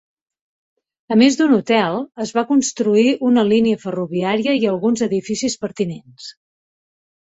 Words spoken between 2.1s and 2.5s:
es va